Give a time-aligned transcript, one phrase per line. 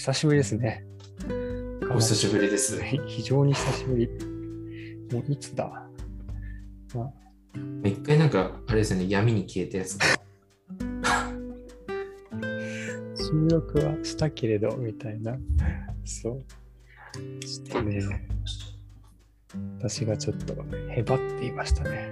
[0.00, 0.82] 久しぶりですね。
[1.90, 2.80] お久しぶりです。
[2.82, 4.08] ひ 非常に久しぶり。
[5.12, 5.86] もういつだ、
[6.94, 7.02] ま
[7.84, 10.06] あ、一回なんか、あれですよね、闇に消えたやつが。
[13.16, 15.38] 収録はしたけれど、みたいな。
[16.04, 16.42] そう。
[17.46, 18.00] してね、
[19.78, 20.54] 私がちょっと
[20.90, 22.10] へばっていましたね。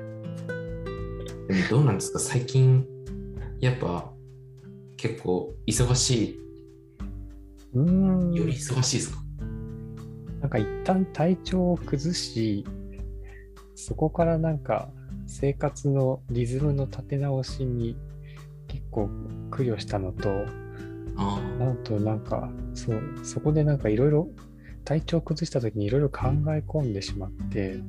[1.49, 2.19] でもどうなんですか？
[2.19, 2.87] 最近、
[3.61, 4.13] やっぱ
[4.99, 6.39] 結構忙し
[7.75, 8.35] うーん。
[8.35, 9.23] い、より忙しいですか
[10.41, 12.65] なんか一旦体調を崩し、
[13.75, 14.91] そこからなんか
[15.27, 17.97] 生活のリズムの立て直しに
[18.67, 19.09] 結構
[19.51, 20.31] 苦慮したのと、
[21.17, 24.29] あなんとなんか、そう、そこでなんかいろいろ
[24.85, 27.81] 体調を崩した時にいろいろ考え込んでしまって、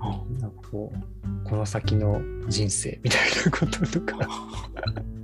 [0.00, 0.22] あ。
[0.40, 4.28] なんかこう、この先の人生みたいなこととか、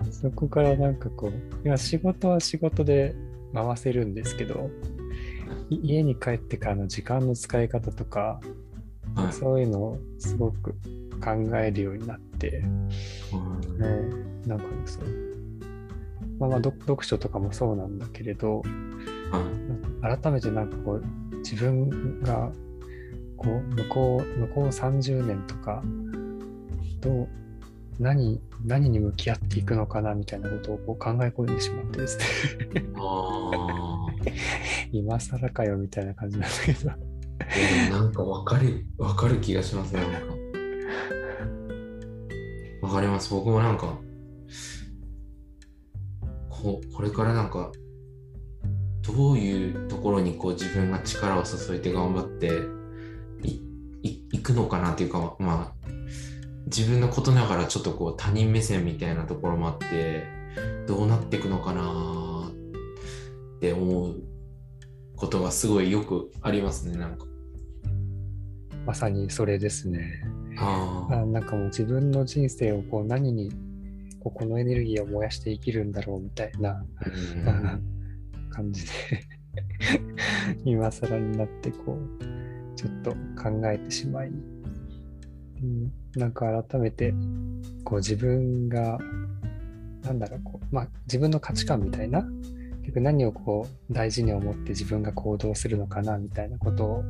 [0.10, 1.32] そこからなんかこう、
[1.64, 3.14] 今仕事は仕事で
[3.54, 4.70] 回せるんですけど、
[5.70, 8.40] い家に帰ってからの時間の使い方とか、
[9.14, 9.32] はい。
[9.32, 10.72] そういうのをすごく
[11.22, 12.62] 考えるようになって、
[13.32, 15.04] うんね、なんかねそう、
[16.38, 18.62] まあまあ読読書とかもそうなんだけれど、
[19.30, 20.18] はい。
[20.20, 22.50] 改めてなんかこう自分が
[23.36, 25.82] こう向こう向こう30年とか
[27.00, 27.28] どう
[28.02, 32.24] 何何に向き合っていくのかなみたいなことをこう考え込んでしまってですね
[32.96, 34.06] あ
[34.92, 37.12] 今更かよみたいな感じなんだけど
[37.54, 40.18] でもなんかわかる、わかる気がしますね、なんか。
[42.86, 43.32] わかります。
[43.32, 43.98] 僕もなんか、
[46.48, 47.72] ここれからなんか、
[49.02, 52.62] どういうところにこう自分が力を注いで頑張って
[53.42, 53.60] い
[54.02, 55.92] いいくのかなっていうか、まあ、
[56.66, 60.24] 自分のことながらちょっとこう他人目線みたいなところもあって、
[60.86, 62.50] どうなっていくのかな
[63.56, 64.16] って思う
[65.16, 67.26] ことがすごいよくありますね、なんか。
[68.86, 70.24] まさにそれですね
[70.58, 73.52] ああなんかもう自分の人生をこう何に
[74.20, 76.84] こうこのエネルギーを燃やして生きるんだろうみたいな
[77.46, 77.78] あ。
[78.50, 78.90] 感じで
[80.64, 84.32] 今更になってこうちょっと考えてしまい、
[85.62, 87.14] うん、なんか改めて
[87.84, 88.98] こう自分が
[90.02, 92.22] なんだろうこう、まあ、自分の価値観みたいな
[92.80, 97.04] 結局何をこう大事に思って自分が行動するのかなみたいなことを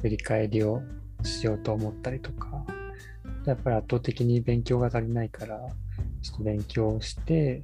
[0.00, 0.82] 振り返りを
[1.22, 2.64] しようと思ったりとか
[3.46, 5.60] やっぱり圧倒的に勉強が足りないから
[6.22, 7.62] ちょっと勉強して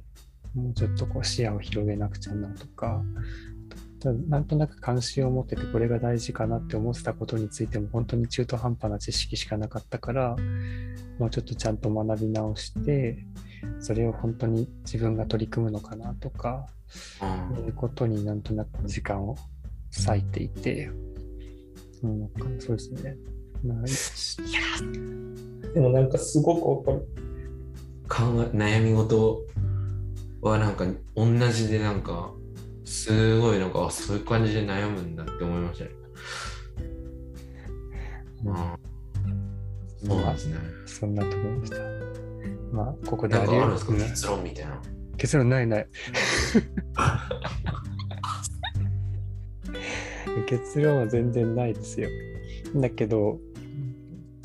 [0.55, 3.03] もうちょっとこう視野を広げなくちゃなとか、
[4.13, 10.35] なんとなく関心を持っててこれが大事かなって思ってたことについても本当に中途半端な知識しかなかったから、
[11.19, 13.25] もうちょっとちゃんと学び直して、
[13.79, 16.67] それを本当に自分が取り組むのかなとか、
[17.19, 19.35] あそういうことになんとなく時間を
[20.07, 20.89] 割いていて、
[22.03, 22.29] うん、
[22.59, 23.15] そうですね。
[23.65, 23.81] まあ、い
[24.51, 27.07] やでもなんかすごくわかる。
[28.07, 29.41] 考え悩み事
[30.41, 32.31] はなんか同じでなんか
[32.85, 35.91] すごいなんかあそういう感じで悩むんだって思いましたね。
[38.47, 38.77] あ
[40.05, 40.55] そうですね。
[40.85, 41.77] そんなところでした。
[42.71, 43.91] まあ、ここでなんかあるんですか？
[43.93, 44.81] うん結論みたいな。
[45.17, 45.87] 結論ないない。
[50.47, 52.09] 結論は全然ないですよ。
[52.75, 53.39] だけど、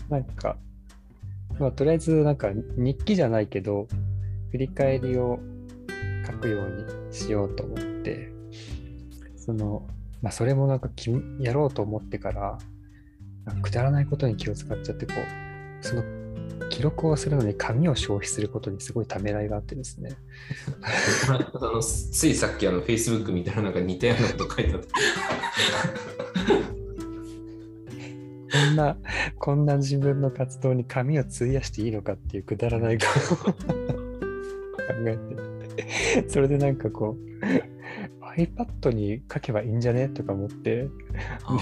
[0.08, 0.56] なんか、
[1.58, 3.86] まあ、とりあえず、なんか日記じゃないけど、
[4.52, 5.40] 振り返りを
[6.26, 6.70] 書くよう
[7.08, 7.89] にしようと思って、
[9.36, 9.86] その、
[10.22, 12.58] まあ、それもなんかきやろうと思ってから、
[13.62, 16.04] くだらないことに気を使っちゃって、こう、その
[16.68, 20.10] 記録をするのに紙を消費することにすごいためらいがあってですね。
[21.28, 24.88] あのついさっきあの Facebook みたいななんか似たようなこと書いてあった。
[28.52, 28.96] こんな、
[29.38, 33.54] こんな自分の活動に紙を費やしていいのかっていうくだらないことを考
[35.06, 35.18] え
[35.76, 37.20] て、それでなんかこう、
[38.36, 40.08] iPad に書けばいいんじゃね？
[40.08, 40.88] とか思って、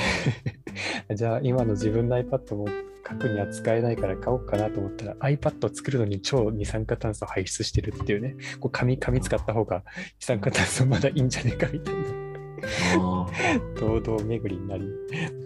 [1.14, 2.66] じゃあ今の自分の iPad も
[3.08, 9.82] 書くには使えないから買おうかなと思ったら iPad を作るのに超二酸化炭素を排出してるっていうね、こう紙、紙使った方が
[10.20, 12.00] 二酸化炭素まだいいんじゃねえかみたいな。
[12.98, 13.26] あ
[13.78, 14.84] 堂々巡りになり、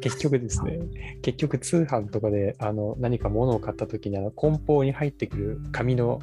[0.00, 0.80] 結局ですね、
[1.20, 6.20] 結局通販とかであの何か物を買った時にあの梱包に入ってくる紙の、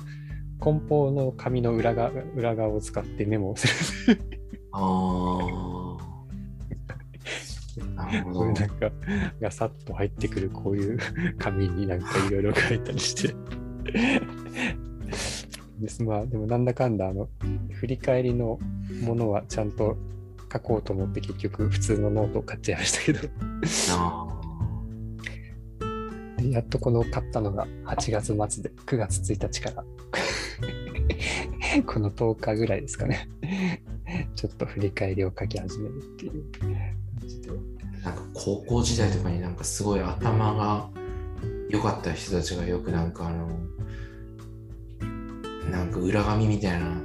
[0.60, 4.38] 梱包の紙の裏側裏側を使ってメモをする。
[4.71, 6.00] あー。
[7.95, 8.54] なるほどこういう。
[8.54, 8.92] なんか、
[9.42, 11.00] がさっと入ってくるこういう
[11.38, 13.36] 紙になんかいろいろ書いたりして。
[15.80, 17.30] ですまあ、でもなんだかんだあの
[17.71, 18.60] 振り返りの
[19.01, 19.98] ものはちゃんと
[20.51, 23.19] 書こうと思って結局普通のノートを買っちゃいましたけど
[26.50, 29.86] やっとこの買ったのが8月末で9月1日から
[31.86, 33.30] この10日ぐらいですかね
[34.39, 36.71] ちょっと振り返りを書き始めるっていう感
[37.27, 37.50] じで。
[37.50, 40.89] ーなんか高校時代とかになんかすごい頭が
[41.69, 43.50] 良かった人たちがよくなんかあの
[45.69, 47.01] なんか裏紙みたいな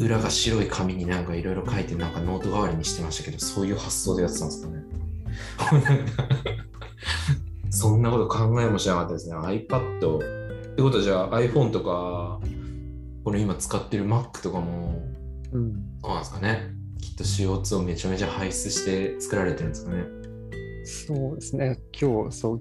[0.00, 4.82] 裏が白い紙になんかいろいろ書いてなんかノート代わりにしてましたけどそういう発想でやってたんですかね。
[7.68, 9.36] そんなこと考えもしなかったですね。
[9.36, 10.00] iPad っ
[10.74, 12.40] てことはじゃあ iPhone とか
[13.24, 15.02] これ今使ってる Mac とかも
[15.52, 16.70] うんそうなんですかね。
[17.00, 20.04] きっと CO2 をめちゃめちゃ排出して作られてるんですかね。
[20.84, 21.80] そうですね。
[21.98, 22.60] 今日そう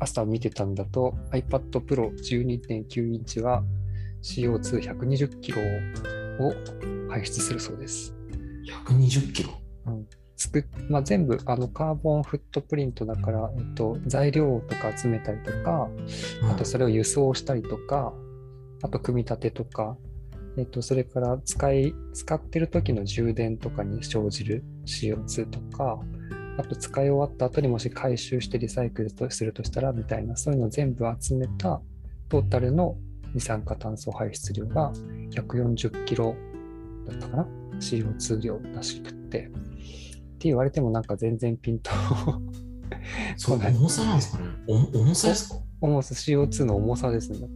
[0.00, 3.62] 朝見てたんだと iPad Pro 12.9インチは
[4.22, 5.60] CO2120 キロ
[6.40, 6.54] を
[7.10, 8.14] 排出するそうです。
[8.86, 9.50] 120キロ？
[10.36, 15.90] つくまあ、全部あのカーボンフットプリントだから、えっと、材料とか集めたりとか、
[16.50, 18.14] あとそれを輸送したりとか、
[18.82, 19.98] あと組み立てとか、
[20.56, 25.98] えっと、それから使い、使ってる時の充電とかに生じる CO2 とか、
[26.58, 31.80] あと使い終わった後にもし回収してリサイクルとするとしたらみたいな、そういうのを全部集めた
[32.28, 32.96] トータルの
[33.34, 34.92] 二酸化炭素排出量が
[35.30, 36.36] 140キロ
[37.06, 37.48] だったかな
[37.78, 39.46] ?CO2 量らしくって。
[39.46, 39.50] っ
[40.42, 41.90] て言われてもなんか全然ピント
[43.36, 44.50] そう重さなんですかね？
[44.66, 45.56] お重さですか？
[45.80, 47.48] 重さ CO2 の重さですね。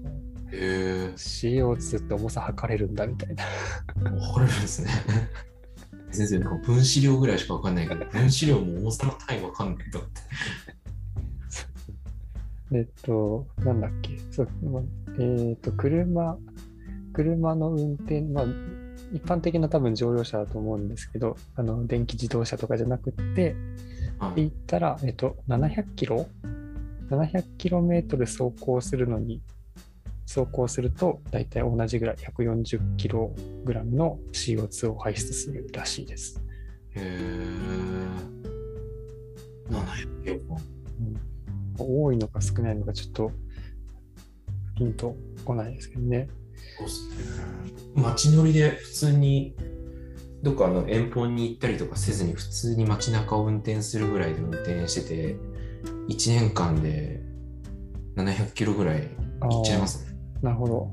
[0.52, 3.44] へえ CO2 って重さ測れるんだみたいな。
[3.94, 4.90] 分かれるんですね。
[6.10, 10.08] 先生なんか分子量ぐらいしか分かんないけど分子量も重さの単位分かんないんだって。
[12.72, 14.82] えっと、なんだっけ、そうまあ
[15.18, 16.36] えっと、車、
[17.12, 18.44] 車の運転、まあ、
[19.12, 23.54] 一般的な多分乗用車だと思うんですけど、あの電気自動車とかじゃなくって、
[24.18, 24.40] はい。
[24.40, 26.26] 言ったら、えっと、700キロ
[27.10, 29.40] ?700 キロメートル走行するのに、
[30.36, 33.34] 走行すると大体同じぐらい140キロ
[33.64, 36.42] グラムの CO2 を排出するらしいです。
[36.90, 37.46] へえ
[39.70, 40.62] 700キロか
[41.78, 43.32] 多いのか少ないのかちょっと
[44.76, 46.28] ピンとこないですけどね。
[46.78, 47.14] そうっすね
[47.94, 49.56] 街乗りで普通に
[50.42, 55.36] どっかの遠方に行ったりとかせずに普通に街中を運転するぐらいで運転してて
[56.08, 57.22] 1年間で
[58.16, 59.08] 700キロぐらい
[59.40, 60.15] 行っちゃいますね。
[60.42, 60.90] なるほど。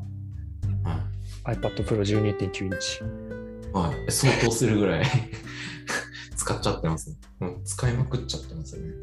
[0.83, 0.99] は
[1.45, 2.99] iPad Pro 12.9インチ。
[2.99, 3.03] い。
[3.73, 4.11] はい。
[4.11, 5.05] 相当するぐらい
[6.35, 7.17] 使っちゃってますね。
[7.39, 8.93] もう使いまくっちゃってますよね。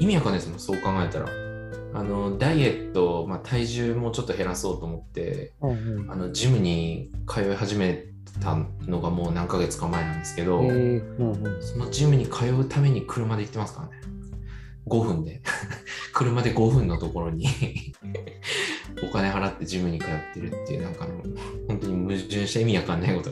[0.00, 1.28] 意味わかんないですもん、そう考えたら。
[1.94, 8.06] あの、ダイエット、まあ、体重もちょっと減らそうと思って、うんうんあのジムに通い始め
[8.40, 8.56] た
[8.86, 13.94] のがもう何ヶ月か前なんですけど、えーうんうんそのジムに通うために車で行ってますからね。
[14.86, 15.40] 5分で。
[16.14, 17.46] 車で5分のところに
[19.02, 21.22] お金払ってジムに通ってるっていう、なんかあの、
[21.68, 23.30] 本当に矛盾した意味わかんないこと。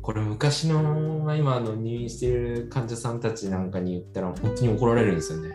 [0.00, 5.52] これ昔の今あの入院してる患者さんたちなんかに言ったら本当に怒られるんですよね。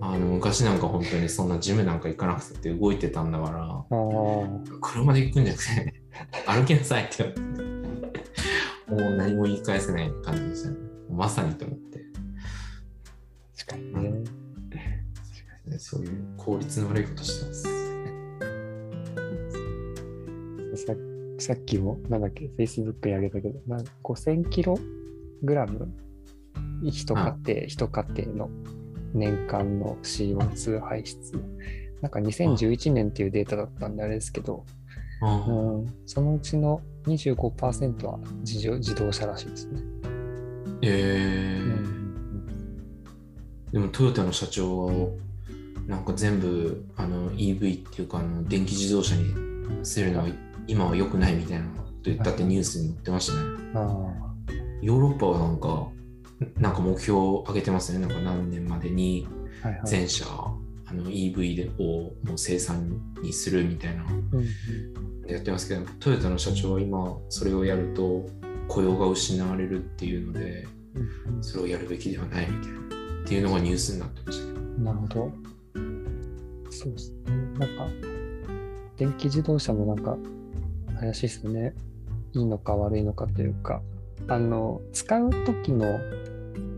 [0.00, 3.84] あの昔なんか本当にそんなジムなんか行かなくて動いてたんだから、
[4.80, 5.94] 車で行くんじゃなくて、
[6.46, 7.22] 歩きなさいって
[8.88, 10.76] もう何も言い返せない感じでしたね。
[11.08, 12.00] まさにと思って、
[13.56, 14.45] 確かにね。
[15.78, 17.86] そういう効率の悪いことしてます。
[20.76, 20.94] さ
[21.38, 24.78] さっきも、なんだっけ、Facebook にあげたけど、なん5000キロ
[25.42, 25.92] グラム
[26.82, 28.50] 一家庭、一家庭の
[29.14, 31.42] 年間の CO2 排出。
[32.00, 34.64] なんか2011年っていうデータだったんであれですけど、
[35.22, 39.80] うん、そのうちの25%は自動自動車らしいですね。
[40.82, 42.06] えーうん
[43.72, 44.92] でもトヨタの社長は
[45.86, 49.34] なんか全部あの EV っていうかあの電気自動車に
[49.84, 50.26] するのは
[50.66, 53.40] 今は良くないみたいなこと言ったってニュースに載ってましたね。
[53.74, 53.78] あ
[54.82, 55.88] ヨーロッパはなんか
[56.58, 57.98] なんか目標を上げてますね。
[57.98, 59.26] なんか何年までに
[59.62, 60.56] あ、はいはい。
[60.88, 64.46] あの EV でをもう生産にするみたいなうんうん
[65.26, 68.24] やってますけどトヨタの社長は今それをやると
[68.68, 72.82] 雇用が失われるっていうのでうんそれをやるべきではないみたいなっ
[73.26, 75.32] ていうのがニュースになってましたけどうんなるほど。
[76.70, 77.18] そうですね。
[77.58, 77.88] なんか、
[78.96, 80.16] 電気自動車もなんか、
[81.00, 81.74] 怪しいですね。
[82.32, 83.82] いいのか悪いのかというか、
[84.28, 85.98] あの、使う時の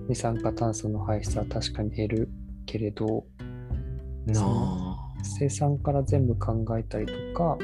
[0.09, 2.29] 二酸化炭素の排出は確かに減る
[2.67, 3.25] けれど、
[5.23, 7.59] 生産から全部考えたりとか、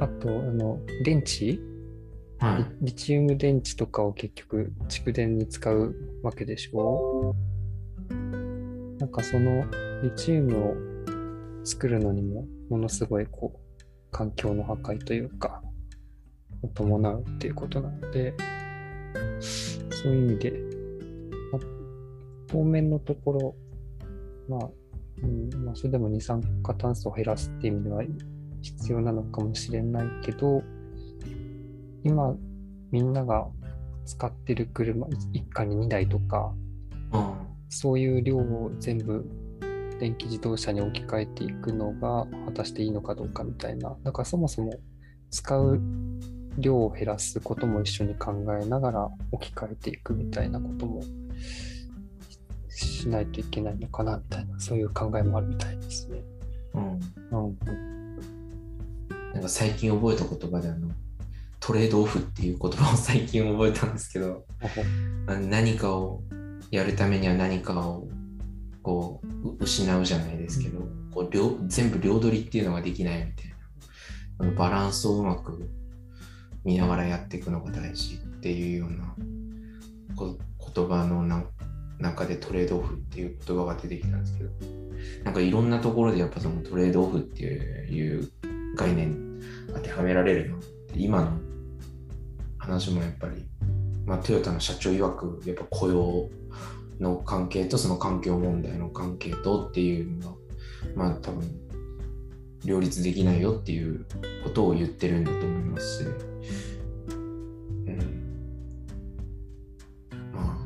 [0.00, 1.58] あと、あの、電池？
[2.38, 2.64] はい。
[2.80, 7.34] リリチウム電池とかを結局蓄電に使うわけでしょ？
[9.10, 9.64] かその
[10.02, 10.74] リチウムを
[11.64, 15.62] 作るのにもものすごいこう環境の破壊というか
[16.62, 18.34] を伴うっていうことなので
[19.90, 20.52] そういう意味で、
[21.52, 21.58] ま
[22.46, 23.54] 当面のところ
[24.48, 24.70] まあ、
[25.22, 28.02] うんまあ、それでも二酸化炭素を減らすっていう意味では
[28.62, 30.62] 必要なのかもしれないけど
[32.04, 32.34] 今
[32.90, 33.46] みんなが
[34.04, 36.52] 使ってる車一家に2台とか
[37.70, 39.24] そういう量を全部
[39.98, 43.96] 電気自動車に置き換えていくのが果たしていいのかどうかみたいな。
[44.02, 44.72] だからそもそも
[45.30, 45.80] 使う
[46.58, 51.02] 量を減らすことも一緒に考えながら置き換えていくみたいなことも
[52.68, 56.22] ししないといけないのかなみたいなそういう考えもあるみたいですね。
[56.74, 57.00] うん。
[57.30, 57.58] うん、
[59.32, 60.88] なんか最近覚えた言葉であの
[61.60, 64.44] トレードオフっていう言葉を最近覚えたんですけど
[65.26, 66.22] 何かを
[66.70, 68.08] やるためには何かを
[68.82, 73.56] こう失うじゃないですけどこう両全部両取りっていうのができないみたいな。
[74.38, 75.68] あのバランスをうまく
[76.64, 79.14] 見ながらやっていくのが大事っていうような
[80.16, 80.38] こ
[80.74, 81.44] 言葉のな
[81.98, 84.50] 中でトレードオフっていう言葉が出てきたんですけど。
[85.24, 88.30] なんかいろんなところでやっぱそのトレードオフっていう
[88.76, 90.58] 概念当てはめられるの
[90.94, 91.38] 今の
[92.58, 93.46] 話もやっぱり、
[94.04, 96.28] まあ、トヨタの社長曰くやっぱ雇用
[97.00, 100.36] の関係とその環境問題の関係とっていうのが
[100.94, 101.42] まあ多分
[102.64, 104.04] 両立できないよっていう
[104.44, 106.04] ことを言ってるんだと思いますし、
[107.08, 107.14] う
[107.90, 107.96] ん、
[110.34, 110.58] まあ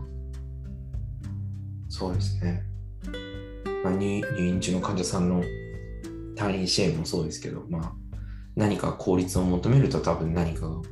[1.89, 2.65] そうですね、
[3.85, 5.45] まあ、入院中の患者さんの
[6.37, 7.93] 退院支援もそうですけど、まあ、
[8.57, 10.83] 何か効率を求めると多分何かが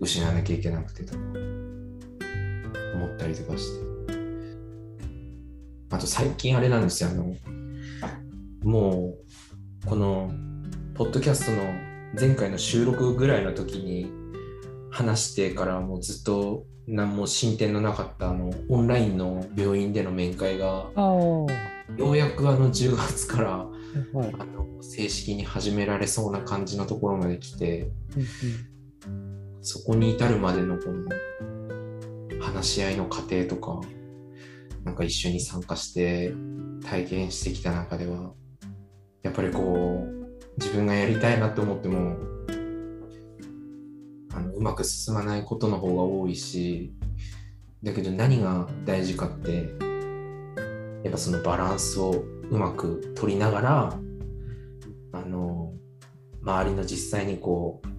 [0.00, 1.22] 失わなきゃいけなくてと思
[3.06, 3.91] ったりとかして。
[5.92, 7.36] あと最近あれなんですよあの
[8.64, 9.14] も
[9.84, 10.32] うこの
[10.94, 11.62] ポッドキャストの
[12.18, 14.10] 前回の収録ぐらいの時に
[14.90, 21.46] 話してからもうずっと何も進展のなかったあのオンラインの病院での面会がよ
[21.98, 23.66] うやくあの10月から
[24.14, 24.34] はい。
[24.38, 28.20] あの正式に始められそうな感じのところまで来てう
[29.10, 31.08] んそこに至るまでのこの
[32.42, 33.80] 話し合いの過程とか
[34.84, 36.34] なんか一緒に参加して
[36.84, 38.32] 体験してきた中では
[39.22, 40.22] やっぱりこう
[40.58, 42.16] 自分がやりたいなって思っても
[44.34, 46.92] あのうまく進まないことの方が多いし
[47.82, 49.68] だけど何が大事かって
[51.04, 53.98] やっぱそのバランスをうまく取りながら
[55.12, 55.72] あの
[56.42, 57.92] 周りの実際にこう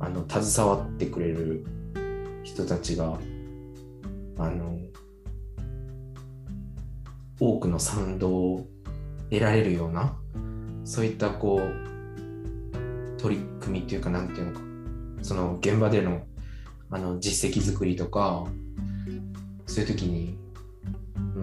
[0.00, 1.64] あの携わってくれる
[2.42, 3.18] 人たちが
[4.38, 4.78] あの
[7.38, 8.66] 多くの賛同を
[9.30, 10.16] 得られるような
[10.84, 14.60] そういったこう取り組みっていうかなんていうのか
[15.22, 16.22] その現場での
[16.90, 18.46] あの実績作りとか
[19.66, 20.38] そういう時に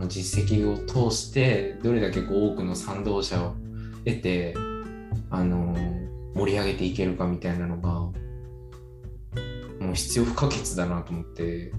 [0.07, 0.77] 実績を
[1.09, 3.55] 通してどれだけこう多くの賛同者を
[4.05, 4.55] 得て
[5.29, 5.75] あの
[6.33, 8.13] 盛り上げていけるかみたいなのがも
[9.91, 11.73] う必要不可欠だなと思って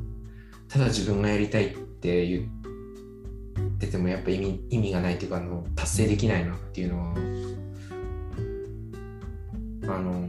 [0.68, 2.63] ただ自分がやりたいって言って
[3.86, 7.14] てもやっぱ意味意味がないっていうかあの達成できないなっていうのは
[9.86, 10.28] あの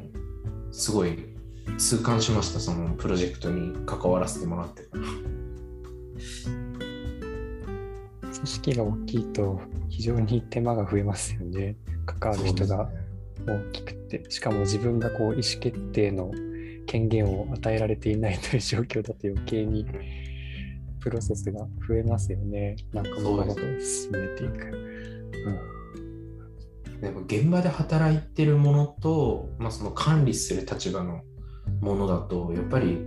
[0.71, 1.17] すごい
[1.77, 4.83] 痛感しましたそのプロジェクトに関わらせてもらって
[8.35, 11.75] 組織が大きいと非常に手間が増えますよね。
[12.05, 12.89] 関わる人が
[13.47, 16.31] 大きくて、しかも自分がこう意思決定の
[16.85, 19.85] 権限を与えられていないという状況だと余計に
[21.05, 22.75] プロセスが増えますよね。
[22.91, 25.05] なんか物事を進めていく。
[27.00, 31.21] やっぱ現場で働いてるものと、まあ、その管理する立場の
[31.79, 33.00] ものだとやっぱり、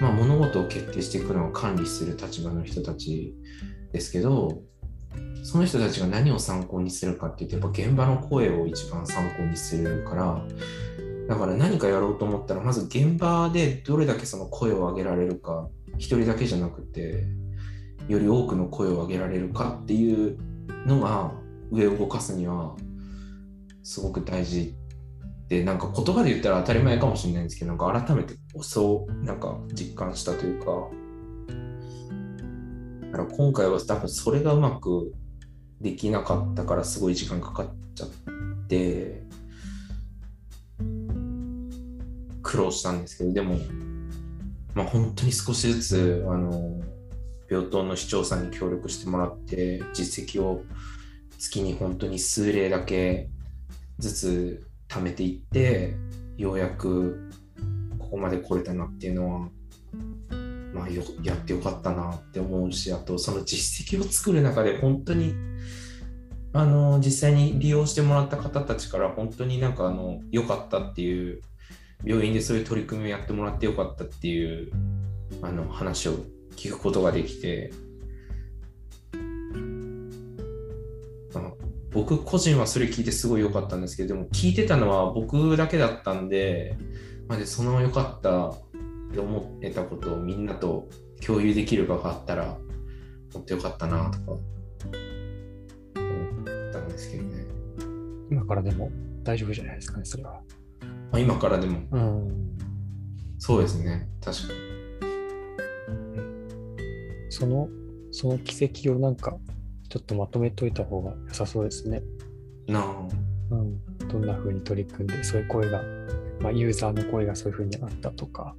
[0.00, 3.32] まあ、物事を決定していくのは管理する立場の人たち
[3.92, 4.62] ですけど
[5.44, 10.42] その人たちが何を参考にするかっていうとやっぱ現場の声を一番参考にするから
[11.30, 17.24] だから何かやろうと思ったらまず現場でどれだけその声を上げられるか一人だけじゃなくて
[18.08, 20.36] より多くの声を上げられるかっていう
[20.86, 21.30] のが
[21.70, 22.74] 上を動かすには
[23.84, 24.74] すごく大事
[25.46, 30.66] でなんか言葉で言ったら当たり前かもしれないんですけどなんか改めてそうなんか実感したというか
[33.12, 35.12] だから今回は多分それがうまく
[35.80, 38.08] できなかったからすごい時間かかっちゃっ
[38.66, 39.29] て
[42.42, 43.58] 苦労したんですけど、でも、
[44.74, 46.80] まあ、本当に少しずつ、あの、
[47.50, 50.62] 病棟の市長さんに協力してもらって、実績を
[51.38, 53.28] 月に本当に数例だけ
[53.98, 55.94] ずつ貯めていって、
[56.36, 57.30] ようやく
[57.98, 59.48] ここまで来れたなっていうのは、
[60.72, 65.34] まあよ、やってよかったなって思うし、あとその実績を作る中で本当に、
[66.52, 71.42] あの、実際に利用してもらった方たちから本当になんかあの、良かったっていう
[72.04, 74.72] 病院でそういう取り組みをやってもらってよかったっていう
[75.42, 76.14] あの話を
[76.56, 77.72] 聞くことができて、
[81.92, 86.76] 僕個人はそれ聞いてすごい良かったんですけどでも聞いてたのは僕だけだったんで,、
[87.26, 88.58] まあ、でその良かったっ
[89.12, 90.88] て思ってたことをみんなと
[91.24, 92.58] 共有できる場があったら
[93.34, 94.40] もっと良かったなとか思っ
[96.72, 97.44] たんですけどね
[98.30, 98.90] 今からでも
[99.24, 100.40] 大丈夫じゃないですかねそれは。
[101.12, 102.58] まあ、今からでも、うん、
[103.38, 104.70] そうですね、確かに。
[107.30, 107.68] その、
[108.10, 109.36] その軌跡をなんか、
[109.88, 112.02] ちょっとまとめといた方が良さそうですね。
[112.66, 113.08] なあ、
[113.50, 114.08] うん。
[114.08, 115.82] どんな風に取り組んで、そういう声が、
[116.40, 118.54] まあ、ユーザーの声がそういう風にあったとか、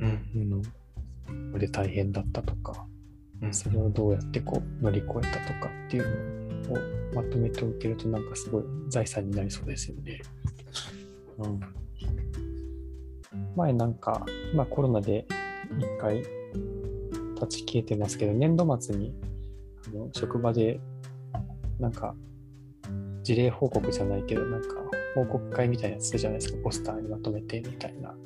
[0.00, 0.62] うん、うん。
[1.52, 2.86] これで大変だったとか、
[3.42, 6.78] うん、それをどうやってこう乗り越えたとかっていうのを
[7.14, 10.20] まとめておけるとなんかすごい財産になりそうですよね。
[11.38, 11.60] うん、
[13.56, 15.26] 前なんか、今コロナで
[15.78, 16.18] 一回
[17.34, 19.14] 立ち消えてますけど、年度末に
[19.88, 20.80] あの職場で
[21.78, 22.14] なんか
[23.22, 24.68] 事例報告じゃないけど、なんか
[25.14, 28.08] 報告会みたいなやつじゃないですか、ポスターにまとめてみたいな。
[28.08, 28.16] は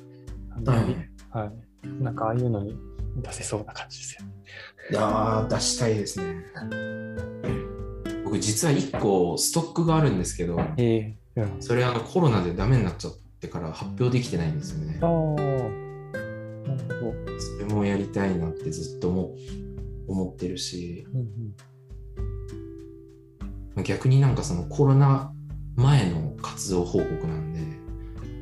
[0.75, 1.51] いはい。
[2.03, 2.75] なんかああいうのに
[3.17, 4.33] 出せそうな感じですよね。
[4.91, 6.43] いやー出したいですね。
[8.23, 15.05] 僕実は1個ストックがあるんですけど、ええうんそれあのコロナでダメになっちゃってから発表できてないんですよねあ。
[15.05, 15.09] あ、
[16.67, 17.39] なるほど。
[17.39, 19.35] それもやりたいなってずっと思
[20.07, 21.55] 思ってるし、うんうん
[23.83, 25.31] 逆になんかそのコロナ
[25.75, 27.61] 前の活動報告なんで、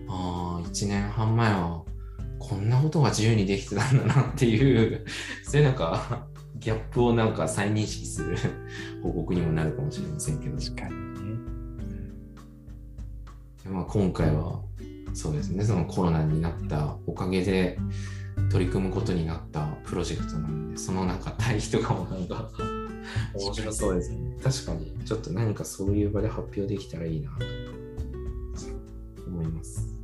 [0.10, 1.84] ああ、1年半前は
[2.40, 5.06] こんなことが自由にできてたんだなっていう、
[5.44, 8.38] そういうなんかギャップをなんか再認識する
[9.04, 10.98] 報告にもなるかもしれませんけど、確かにね。
[13.70, 14.62] まあ、今回は
[15.18, 17.80] そうですね、そのコロナになったおかげで
[18.52, 22.52] 取り組むことになったプロジェクトなんで、そのなんか対比とかもなんか
[23.34, 24.38] 面白そうですね。
[24.44, 27.46] 確かに、ちょっと何かそういう場で発表できたらいいなと
[29.26, 29.97] 思います。